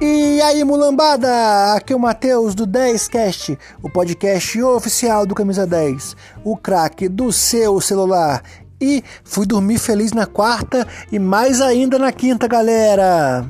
[0.00, 1.74] E aí, mulambada!
[1.74, 7.32] Aqui é o Matheus do 10cast, o podcast oficial do Camisa 10, o craque do
[7.32, 8.40] seu celular.
[8.80, 13.44] E fui dormir feliz na quarta e mais ainda na quinta, galera!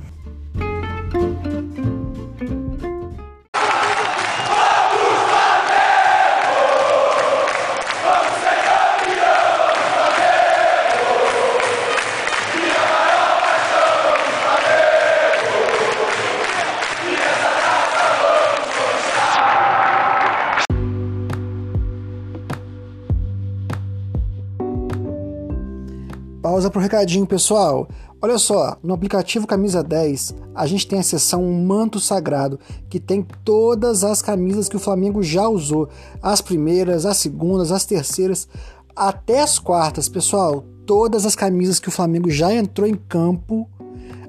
[26.71, 27.89] Para o recadinho, pessoal.
[28.21, 32.59] Olha só, no aplicativo Camisa 10, a gente tem a seção Manto Sagrado,
[32.91, 35.89] que tem todas as camisas que o Flamengo já usou.
[36.21, 38.49] As primeiras, as segundas, as terceiras,
[38.95, 40.65] até as quartas, pessoal.
[40.85, 43.69] Todas as camisas que o Flamengo já entrou em campo,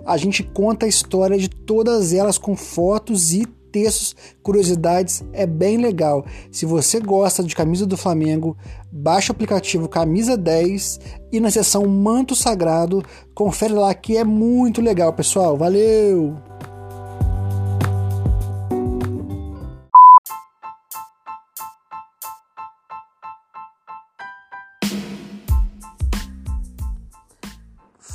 [0.05, 5.77] a gente conta a história de todas elas com fotos e textos, curiosidades, é bem
[5.77, 6.25] legal.
[6.51, 8.57] Se você gosta de camisa do Flamengo,
[8.91, 10.99] baixa o aplicativo Camisa 10
[11.31, 13.03] e na seção Manto Sagrado,
[13.33, 15.57] confere lá que é muito legal, pessoal.
[15.57, 16.35] Valeu!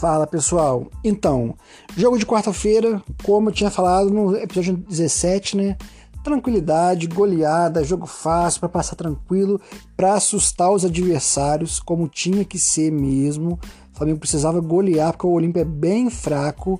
[0.04, 1.54] Fala pessoal, então,
[1.96, 5.78] jogo de quarta-feira, como eu tinha falado no episódio 17, né?
[6.22, 9.58] Tranquilidade, goleada, jogo fácil para passar tranquilo,
[9.96, 13.58] para assustar os adversários, como tinha que ser mesmo.
[13.94, 16.78] O Flamengo precisava golear porque o Olímpio é bem fraco,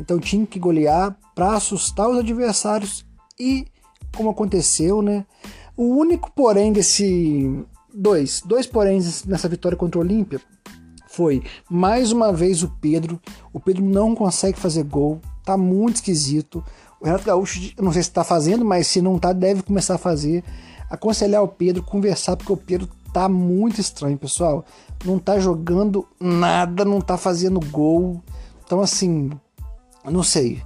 [0.00, 3.04] então tinha que golear para assustar os adversários
[3.38, 3.66] e
[4.16, 5.26] como aconteceu, né?
[5.76, 10.40] O único porém desse dois, dois porém nessa vitória contra o Olímpia
[11.12, 13.20] foi mais uma vez o Pedro.
[13.52, 16.64] O Pedro não consegue fazer gol, tá muito esquisito.
[16.98, 19.98] O Renato Gaúcho, não sei se está fazendo, mas se não tá, deve começar a
[19.98, 20.42] fazer.
[20.88, 24.64] Aconselhar o Pedro, conversar, porque o Pedro tá muito estranho, pessoal.
[25.04, 28.22] Não tá jogando nada, não tá fazendo gol.
[28.64, 29.30] Então, assim,
[30.04, 30.62] não sei.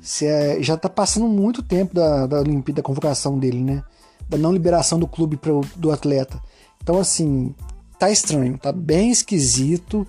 [0.00, 3.82] Se é, já tá passando muito tempo da, da Olimpíada, da convocação dele, né?
[4.28, 6.40] Da não liberação do clube pro, do atleta.
[6.82, 7.54] Então, assim,
[8.00, 10.08] tá estranho, tá bem esquisito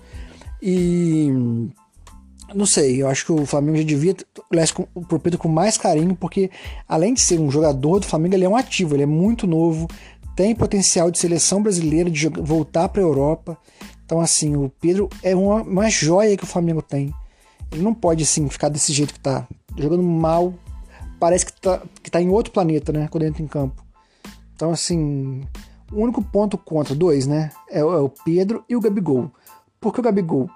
[0.62, 1.28] e
[2.54, 4.16] não sei, eu acho que o Flamengo já devia
[4.50, 4.66] olhar
[5.06, 6.50] pro Pedro com mais carinho, porque
[6.88, 9.88] além de ser um jogador do Flamengo, ele é um ativo, ele é muito novo,
[10.34, 13.58] tem potencial de seleção brasileira, de voltar para a Europa.
[14.04, 17.12] Então, assim, o Pedro é uma, uma joia que o Flamengo tem.
[17.70, 20.54] Ele não pode, assim, ficar desse jeito que tá, jogando mal.
[21.20, 23.84] Parece que tá, que tá em outro planeta, né, quando entra em campo.
[24.54, 25.42] Então, assim,
[25.92, 27.50] o único ponto contra, dois, né?
[27.70, 29.30] É o, é o Pedro e o Gabigol.
[29.80, 30.48] Porque o Gabigol,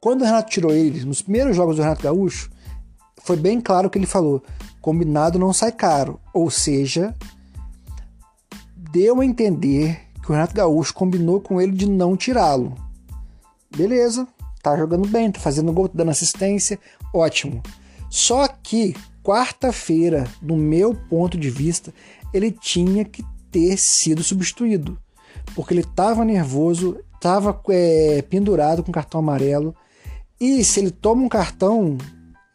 [0.00, 2.50] quando o Renato tirou ele, nos primeiros jogos do Renato Gaúcho,
[3.22, 4.42] foi bem claro que ele falou:
[4.80, 6.20] combinado não sai caro.
[6.32, 7.14] Ou seja,
[8.76, 12.74] deu a entender que o Renato Gaúcho combinou com ele de não tirá-lo.
[13.74, 14.28] Beleza,
[14.62, 16.78] tá jogando bem, tá fazendo gol, tá dando assistência,
[17.12, 17.62] ótimo.
[18.08, 21.92] Só que quarta-feira, do meu ponto de vista,
[22.32, 24.98] ele tinha que ter sido substituído,
[25.54, 29.72] porque ele estava nervoso, estava é, pendurado com cartão amarelo,
[30.40, 31.96] e se ele toma um cartão,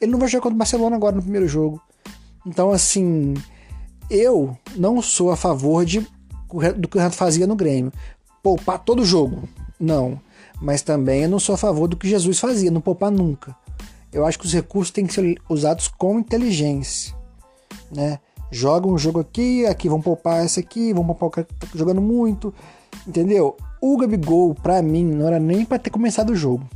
[0.02, 1.82] ele não vai jogar contra o Barcelona agora no primeiro jogo.
[2.46, 3.34] Então, assim,
[4.10, 6.06] eu não sou a favor de,
[6.76, 7.94] do que o Renato fazia no Grêmio,
[8.44, 9.48] poupar todo jogo,
[9.80, 10.20] não.
[10.62, 13.56] Mas também eu não sou a favor do que Jesus fazia, não poupar nunca.
[14.12, 17.16] Eu acho que os recursos têm que ser usados com inteligência,
[17.90, 18.20] né?
[18.52, 22.02] Joga um jogo aqui, aqui vão poupar esse aqui, vão poupar o cara tá jogando
[22.02, 22.54] muito,
[23.08, 23.56] entendeu?
[23.82, 26.68] O Gabigol, pra mim, não era nem para ter começado o jogo.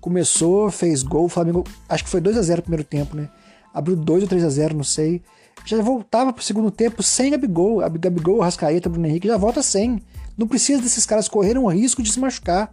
[0.00, 3.28] Começou, fez gol, o Flamengo, acho que foi 2 a 0 no primeiro tempo, né?
[3.72, 5.22] Abriu 2 ou 3 a 0 não sei.
[5.64, 7.80] Já voltava pro segundo tempo sem Gabigol.
[7.90, 10.02] Gabigol, Rascaeta, Bruno Henrique, já volta sem.
[10.36, 12.72] Não precisa desses caras correrem o risco de se machucar.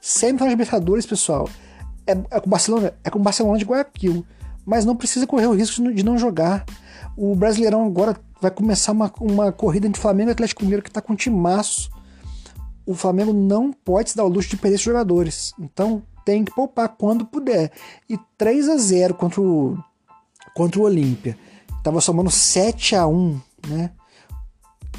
[0.00, 1.48] Sempre nas Libertadores, pessoal.
[2.06, 4.24] É, é com Barcelona, é com Barcelona de Guayaquil.
[4.64, 6.64] Mas não precisa correr o risco de não jogar.
[7.16, 11.00] O Brasileirão agora vai começar uma, uma corrida entre Flamengo e Atlético Mineiro que está
[11.00, 11.90] com um timaço.
[12.84, 15.54] O Flamengo não pode se dar o luxo de perder esses jogadores.
[15.58, 17.72] Então tem que poupar quando puder.
[18.08, 19.78] E 3 a 0 contra o,
[20.54, 21.38] contra o Olímpia.
[21.82, 23.90] Tava somando 7 a 1 né?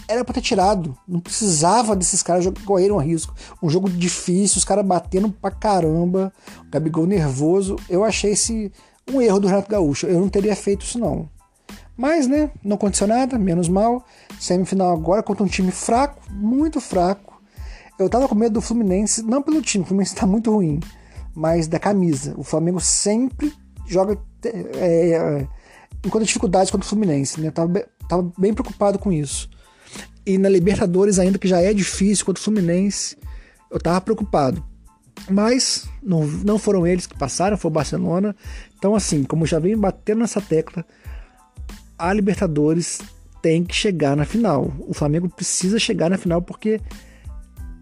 [0.08, 0.98] Era para ter tirado.
[1.08, 3.36] Não precisava desses caras correram risco.
[3.62, 6.31] Um jogo difícil, os caras batendo pra caramba.
[6.66, 7.75] O Gabigol nervoso.
[7.90, 8.72] Eu achei esse
[9.10, 10.08] um erro do Renato Gaúcho.
[10.08, 11.30] Eu não teria feito isso, não.
[11.97, 14.05] Mas, né, não aconteceu nada, menos mal.
[14.39, 17.41] Semifinal agora contra um time fraco, muito fraco.
[17.97, 20.79] Eu tava com medo do Fluminense, não pelo time, o Fluminense tá muito ruim,
[21.33, 22.35] mas da camisa.
[22.38, 23.51] O Flamengo sempre
[23.88, 25.47] joga é, é,
[26.21, 27.49] dificuldades contra o Fluminense, né?
[27.49, 29.49] Tava, tava bem preocupado com isso.
[30.23, 33.17] E na Libertadores, ainda que já é difícil contra o Fluminense,
[33.71, 34.63] eu tava preocupado.
[35.29, 38.35] Mas não, não foram eles que passaram, foi o Barcelona.
[38.77, 40.85] Então, assim, como já vem batendo nessa tecla,
[41.97, 43.01] a Libertadores
[43.41, 44.73] tem que chegar na final.
[44.88, 46.81] O Flamengo precisa chegar na final porque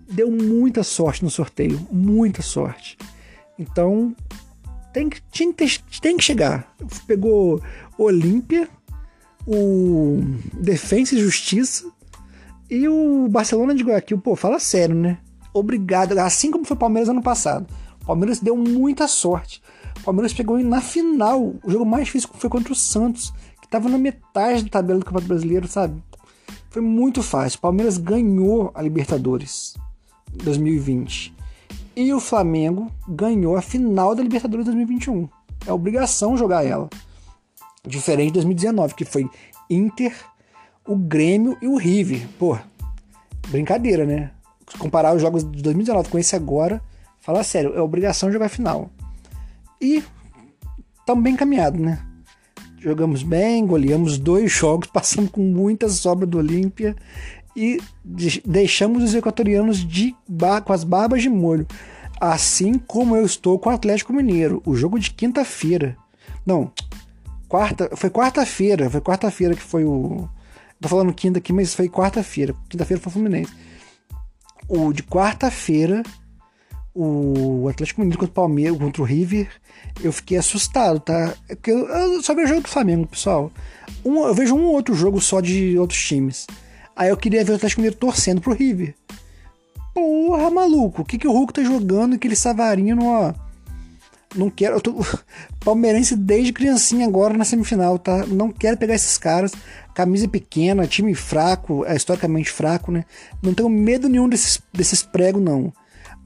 [0.09, 2.97] deu muita sorte no sorteio, muita sorte.
[3.57, 4.15] Então,
[4.93, 5.21] tem que,
[6.01, 6.73] tem, que chegar.
[7.07, 7.61] Pegou
[7.97, 8.69] Olímpia,
[9.45, 10.21] o
[10.53, 11.91] Defensa e Justiça
[12.69, 14.19] e o Barcelona de Guayaquil.
[14.19, 15.17] Pô, fala sério, né?
[15.53, 16.17] Obrigado.
[16.19, 17.67] Assim como foi o Palmeiras ano passado.
[18.03, 19.61] O Palmeiras deu muita sorte.
[19.99, 21.55] O Palmeiras pegou na final.
[21.63, 23.33] O jogo mais difícil foi contra o Santos,
[23.65, 26.01] estava na metade da tabela do Campeonato Brasileiro, sabe?
[26.69, 27.57] Foi muito fácil.
[27.57, 29.75] O Palmeiras ganhou a Libertadores
[30.33, 31.33] 2020.
[31.95, 35.29] E o Flamengo ganhou a final da Libertadores 2021.
[35.65, 36.89] É obrigação jogar ela.
[37.87, 39.29] Diferente de 2019, que foi
[39.69, 40.13] Inter,
[40.85, 42.27] o Grêmio e o River.
[42.37, 42.57] Pô,
[43.47, 44.31] brincadeira, né?
[44.77, 46.81] Comparar os jogos de 2019 com esse agora,
[47.21, 48.89] fala sério, é obrigação jogar final.
[49.79, 50.03] E
[50.99, 52.05] estamos bem encaminhados, né?
[52.85, 56.95] Jogamos bem, goleamos dois jogos, passamos com muita sobra do Olímpia
[57.57, 57.81] e
[58.45, 60.15] deixamos os equatorianos de
[60.63, 61.65] com as barbas de molho.
[62.21, 64.61] Assim como eu estou com o Atlético Mineiro.
[64.63, 65.97] O jogo de quinta-feira.
[66.45, 66.71] Não,
[67.47, 67.89] quarta.
[67.95, 68.87] Foi quarta-feira.
[68.87, 70.29] Foi quarta-feira que foi o.
[70.79, 72.53] Tô falando quinta aqui, mas foi quarta-feira.
[72.69, 73.51] Quinta-feira foi o Fluminense.
[74.69, 76.03] O de quarta-feira,
[76.95, 79.49] o Atlético Mineiro contra o Palmeiras, contra o River,
[80.01, 81.35] eu fiquei assustado, tá?
[81.47, 83.51] Porque eu, eu só vejo jogo do Flamengo, pessoal.
[84.03, 86.47] Um, eu vejo um ou outro jogo só de outros times.
[86.95, 88.95] Aí eu queria ver o Atlético Mineiro torcendo pro River.
[89.93, 92.15] Porra, maluco, o que, que o Hulk tá jogando?
[92.15, 93.33] Aquele Savarino, ó.
[94.33, 94.75] Não quero.
[94.75, 94.95] Eu tô,
[95.63, 98.25] palmeirense desde criancinha agora na semifinal, tá?
[98.25, 99.51] Não quero pegar esses caras.
[99.93, 103.03] Camisa pequena, time fraco, é historicamente fraco, né?
[103.41, 105.73] Não tenho medo nenhum desses, desses pregos, não.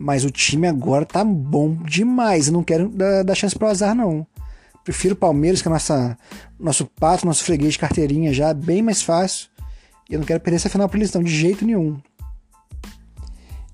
[0.01, 2.47] Mas o time agora tá bom demais.
[2.47, 4.25] Eu não quero dar, dar chance pro azar, não.
[4.81, 6.17] Prefiro o Palmeiras, que é nossa,
[6.57, 9.49] nosso pato, nosso freguês de carteirinha já, bem mais fácil.
[10.09, 11.99] E eu não quero perder essa final pra eles, não, de jeito nenhum.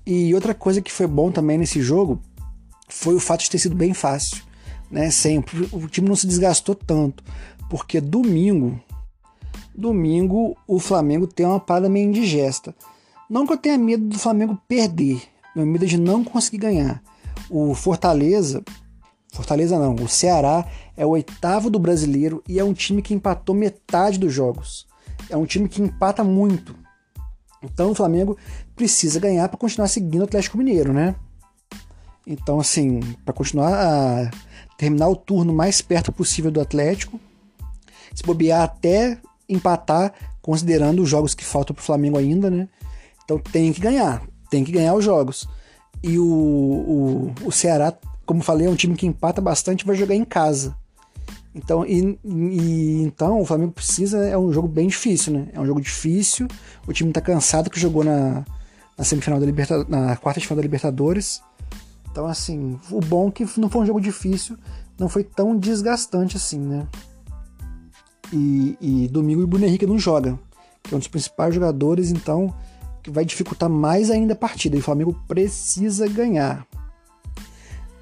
[0.04, 2.20] E outra coisa que foi bom também nesse jogo
[2.88, 4.42] foi o fato de ter sido bem fácil,
[4.90, 5.12] né?
[5.12, 7.22] Sempre o time não se desgastou tanto,
[7.70, 8.80] porque domingo,
[9.72, 12.74] domingo o Flamengo tem uma parada meio indigesta.
[13.30, 15.22] Não que eu tenha medo do Flamengo perder,
[15.56, 17.02] meu medo é de não conseguir ganhar.
[17.50, 18.62] O Fortaleza,
[19.32, 20.66] Fortaleza não, o Ceará
[20.96, 24.86] é o oitavo do brasileiro e é um time que empatou metade dos jogos
[25.30, 26.74] é um time que empata muito.
[27.62, 28.36] Então o Flamengo
[28.74, 31.14] precisa ganhar para continuar seguindo o Atlético Mineiro, né?
[32.26, 34.30] Então, assim, para continuar a
[34.76, 37.20] terminar o turno mais perto possível do Atlético,
[38.14, 39.18] se bobear até
[39.48, 40.12] empatar,
[40.42, 42.68] considerando os jogos que faltam para o Flamengo ainda, né?
[43.24, 45.48] Então tem que ganhar, tem que ganhar os jogos.
[46.02, 47.92] E o, o, o Ceará,
[48.24, 50.76] como falei, é um time que empata bastante e vai jogar em casa.
[51.54, 54.18] Então, e, e, então o Flamengo precisa.
[54.26, 55.48] É um jogo bem difícil, né?
[55.54, 56.46] É um jogo difícil.
[56.86, 58.44] O time tá cansado que jogou na,
[58.96, 61.42] na semifinal da Libertadores, na quarta de final da Libertadores.
[62.10, 64.56] Então, assim, o bom é que não foi um jogo difícil,
[64.98, 66.86] não foi tão desgastante assim, né?
[68.32, 70.38] E, e domingo o Bruno Henrique não joga,
[70.82, 72.54] que é um dos principais jogadores, então
[73.06, 74.74] que vai dificultar mais ainda a partida.
[74.76, 76.66] E o Flamengo precisa ganhar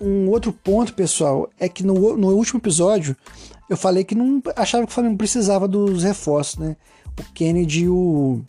[0.00, 3.14] um outro ponto, pessoal, é que no, no último episódio
[3.68, 6.76] eu falei que não achava que o Flamengo precisava dos reforços, né?
[7.20, 8.40] O Kennedy e o,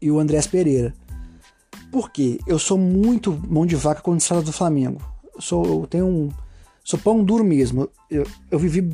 [0.00, 0.94] e o Andrés Pereira.
[1.92, 2.38] Por quê?
[2.46, 5.00] Eu sou muito mão de vaca quando se fala do Flamengo.
[5.34, 6.30] Eu, sou, eu tenho um.
[6.82, 7.88] Sou pão duro mesmo.
[8.10, 8.86] Eu, eu vivi.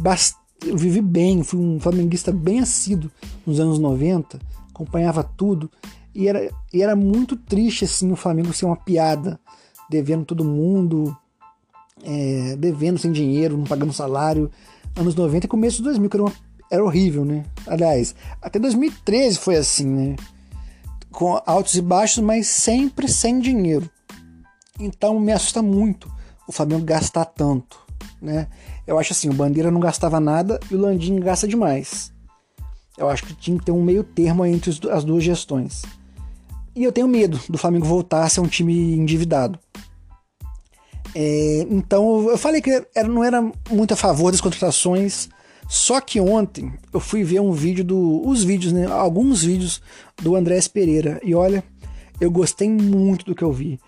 [0.66, 3.10] Eu vivi bem, fui um flamenguista bem assíduo
[3.46, 4.40] nos anos 90,
[4.70, 5.70] acompanhava tudo,
[6.14, 9.38] e era, e era muito triste assim o Flamengo ser uma piada,
[9.90, 11.16] devendo todo mundo,
[12.02, 14.50] é, devendo sem dinheiro, não pagando salário.
[14.96, 16.32] Anos 90 e começo de 2000, que era, uma,
[16.70, 17.44] era horrível, né?
[17.66, 20.16] Aliás, até 2013 foi assim, né?
[21.10, 23.90] Com altos e baixos, mas sempre sem dinheiro.
[24.78, 26.12] Então me assusta muito
[26.46, 27.78] o Flamengo gastar tanto,
[28.20, 28.48] né?
[28.86, 32.12] Eu acho assim, o Bandeira não gastava nada e o Landim gasta demais.
[32.96, 35.82] Eu acho que tinha que ter um meio termo entre as duas gestões.
[36.74, 39.58] E eu tenho medo do Flamengo voltar a ser um time endividado.
[41.14, 43.40] É, então eu falei que era, não era
[43.70, 45.28] muito a favor das contratações.
[45.68, 48.26] Só que ontem eu fui ver um vídeo do.
[48.26, 48.86] Os vídeos, né?
[48.86, 49.80] Alguns vídeos
[50.20, 51.20] do Andrés Pereira.
[51.22, 51.64] E olha,
[52.20, 53.80] eu gostei muito do que eu vi.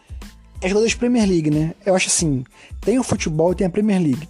[0.63, 1.75] É jogador de Premier League, né?
[1.85, 2.45] Eu acho assim:
[2.81, 4.29] tem o futebol e tem a Premier League.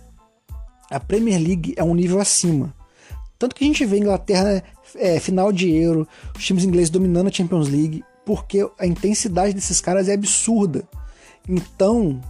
[0.90, 2.74] A Premier League é um nível acima.
[3.38, 4.62] Tanto que a gente vê a Inglaterra
[4.94, 9.80] é, final de Euro, os times ingleses dominando a Champions League, porque a intensidade desses
[9.80, 10.86] caras é absurda.
[11.48, 12.20] Então,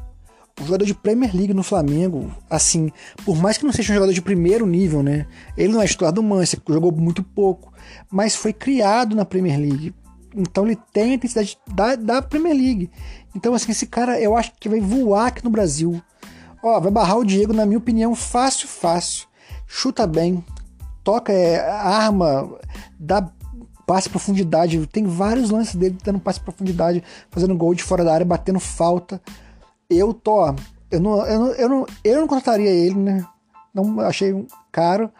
[0.61, 2.93] o jogador de Premier League no Flamengo, assim,
[3.25, 5.27] por mais que não seja um jogador de primeiro nível, né?
[5.57, 7.73] Ele não é titular do Manchester, jogou muito pouco,
[8.11, 9.95] mas foi criado na Premier League.
[10.37, 12.91] Então ele tem a intensidade da, da Premier League.
[13.35, 16.01] Então, assim, esse cara eu acho que vai voar aqui no Brasil.
[16.63, 19.27] Ó, vai barrar o Diego, na minha opinião, fácil, fácil.
[19.67, 20.45] Chuta bem,
[21.03, 22.51] toca, é, arma,
[22.99, 23.31] dá
[23.87, 24.85] passe profundidade.
[24.89, 29.21] Tem vários lances dele dando passe profundidade, fazendo gol de fora da área, batendo falta.
[29.89, 30.55] Eu tô,
[30.91, 33.25] eu não, eu não, eu não, eu não contrataria ele, né?
[33.73, 34.35] Não achei
[34.73, 35.11] caro,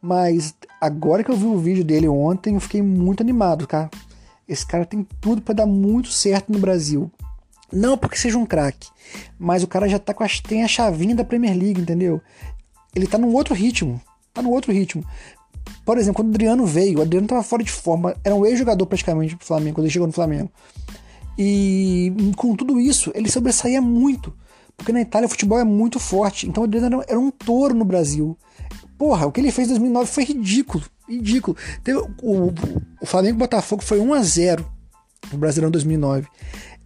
[0.00, 3.90] mas agora que eu vi o vídeo dele ontem, eu fiquei muito animado, cara.
[4.48, 7.10] Esse cara tem tudo para dar muito certo no Brasil.
[7.70, 8.88] Não porque seja um craque,
[9.38, 12.18] mas o cara já tá com a, tem a chavinha da Premier League, entendeu?
[12.94, 14.00] Ele tá num outro ritmo
[14.38, 15.04] tá no outro ritmo.
[15.84, 18.86] Por exemplo, quando o Adriano veio, o Adriano tava fora de forma, era um ex-jogador
[18.86, 20.50] praticamente pro Flamengo, quando ele chegou no Flamengo.
[21.38, 24.34] E com tudo isso, ele sobressaía muito.
[24.76, 26.48] Porque na Itália o futebol é muito forte.
[26.48, 28.36] Então o Adriano era um touro no Brasil.
[28.96, 30.84] Porra, o que ele fez em 2009 foi ridículo.
[31.08, 31.56] Ridículo.
[31.82, 32.52] Teve, o,
[33.00, 34.66] o Flamengo Botafogo foi 1 a 0
[35.32, 36.28] no Brasileirão 2009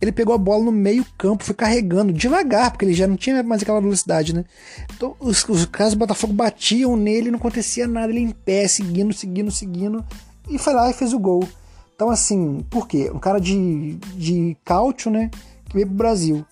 [0.02, 3.40] ele pegou a bola no meio campo, foi carregando devagar, porque ele já não tinha
[3.44, 4.44] mais aquela velocidade, né?
[4.92, 9.12] Então os, os caras do Botafogo batiam nele não acontecia nada, ele em pé, seguindo,
[9.12, 10.04] seguindo, seguindo,
[10.50, 11.48] e foi lá e fez o gol.
[11.94, 13.12] Então, assim, por quê?
[13.14, 15.30] Um cara de, de cálcio, né?
[15.68, 16.44] Que veio pro Brasil.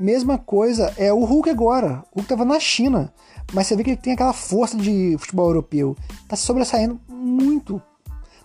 [0.00, 2.02] Mesma coisa é o Hulk agora.
[2.12, 3.12] O Hulk tava na China,
[3.52, 5.94] mas você vê que ele tem aquela força de futebol europeu.
[6.26, 7.80] Tá sobressaindo muito.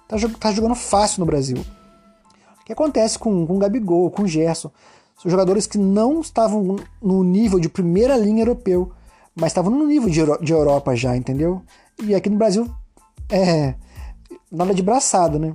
[0.09, 1.63] Tá, tá jogando fácil no Brasil
[2.71, 4.71] que acontece com, com o Gabigol, com o Gerson.
[5.21, 8.91] São jogadores que não estavam no nível de primeira linha europeu,
[9.35, 11.61] mas estavam no nível de, de Europa já, entendeu?
[12.01, 12.67] E aqui no Brasil,
[13.29, 13.75] é.
[14.51, 15.53] Nada de braçada, né?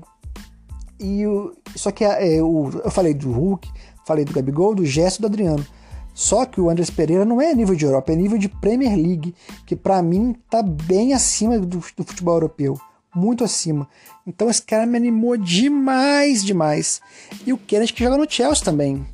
[0.99, 3.69] E o, só que é, o, eu falei do Hulk,
[4.07, 5.67] falei do Gabigol, do Gerson do Adriano.
[6.15, 9.35] Só que o Andrés Pereira não é nível de Europa, é nível de Premier League,
[9.67, 12.79] que para mim tá bem acima do, do futebol europeu
[13.17, 13.89] muito acima.
[14.27, 17.01] Então esse cara me animou demais, demais.
[17.47, 19.07] E o Kennedy que joga no Chelsea também.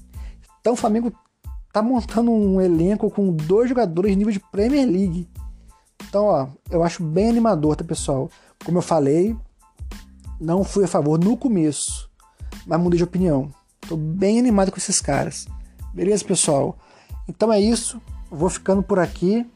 [0.61, 1.13] Então o Flamengo
[1.73, 5.29] tá montando um elenco com dois jogadores nível de Premier League.
[6.09, 8.31] Então, ó, eu acho bem animador, tá, pessoal?
[8.65, 9.37] Como eu falei,
[10.39, 12.11] não fui a favor no começo,
[12.67, 13.51] mas mudei de opinião.
[13.89, 15.47] Tô bem animado com esses caras.
[15.95, 16.77] Beleza, pessoal?
[17.29, 18.01] Então é isso.
[18.31, 19.47] Vou ficando por aqui.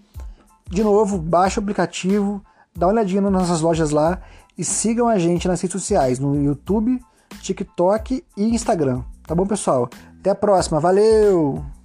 [0.68, 2.42] De novo, baixa o aplicativo
[2.76, 4.20] dá uma olhadinha nas nossas lojas lá
[4.56, 7.00] e sigam a gente nas redes sociais, no YouTube,
[7.40, 9.02] TikTok e Instagram.
[9.26, 9.88] Tá bom, pessoal?
[10.18, 10.80] Até a próxima.
[10.80, 11.75] Valeu!